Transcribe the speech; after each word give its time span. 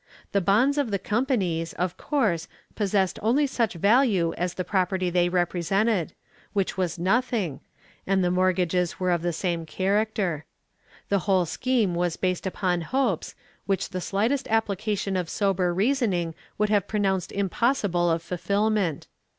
The 0.31 0.41
bonds 0.41 0.79
of 0.79 0.89
the 0.89 0.97
companies, 0.97 1.73
of 1.73 1.95
course, 1.95 2.47
possessed 2.73 3.19
only 3.21 3.45
such 3.45 3.75
value 3.75 4.33
as 4.35 4.55
the 4.55 4.63
property 4.63 5.11
they 5.11 5.29
represented, 5.29 6.13
which 6.53 6.75
was 6.75 6.97
nothing, 6.97 7.59
and 8.07 8.23
the 8.23 8.31
mortgages 8.31 8.99
were 8.99 9.11
of 9.11 9.21
the 9.21 9.31
same 9.31 9.63
character. 9.67 10.45
The 11.09 11.19
whole 11.29 11.45
scheme 11.45 11.93
was 11.93 12.17
based 12.17 12.47
upon 12.47 12.81
hopes, 12.81 13.35
which 13.67 13.89
the 13.89 14.01
slightest 14.01 14.47
application 14.47 15.15
of 15.15 15.29
sober 15.29 15.71
reasoning 15.71 16.33
would 16.57 16.69
have 16.69 16.87
pronounced 16.87 17.31
impossible 17.31 18.09
of 18.09 18.23
fulfillment. 18.23 19.05